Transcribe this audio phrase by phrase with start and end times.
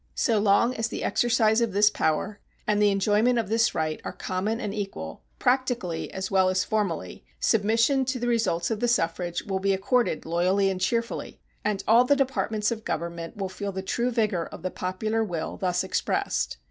[0.15, 4.11] So long as the exercise of this power and the enjoyment of this right are
[4.11, 9.43] common and equal, practically as well as formally, submission to the results of the suffrage
[9.43, 13.83] will be accorded loyally and cheerfully, and all the departments of Government will feel the
[13.83, 16.57] true vigor of the popular will thus expressed.